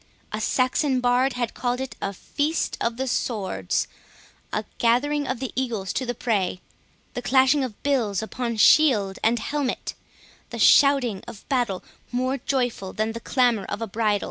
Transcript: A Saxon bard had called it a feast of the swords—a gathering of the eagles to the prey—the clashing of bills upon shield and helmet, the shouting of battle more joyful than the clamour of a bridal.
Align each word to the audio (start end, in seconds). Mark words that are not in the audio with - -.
A 0.31 0.41
Saxon 0.41 0.99
bard 0.99 1.33
had 1.33 1.53
called 1.53 1.79
it 1.79 1.95
a 2.01 2.11
feast 2.11 2.75
of 2.81 2.97
the 2.97 3.07
swords—a 3.07 4.65
gathering 4.79 5.27
of 5.27 5.39
the 5.39 5.51
eagles 5.55 5.93
to 5.93 6.07
the 6.07 6.15
prey—the 6.15 7.21
clashing 7.21 7.63
of 7.63 7.83
bills 7.83 8.23
upon 8.23 8.57
shield 8.57 9.19
and 9.23 9.37
helmet, 9.37 9.93
the 10.49 10.57
shouting 10.57 11.23
of 11.27 11.47
battle 11.49 11.83
more 12.11 12.39
joyful 12.39 12.93
than 12.93 13.11
the 13.11 13.19
clamour 13.19 13.65
of 13.65 13.79
a 13.79 13.85
bridal. 13.85 14.19